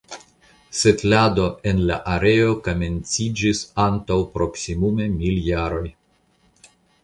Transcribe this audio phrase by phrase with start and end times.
[0.77, 5.87] Setlado en la areo komenciĝis antaŭ proksimume mil jaroj.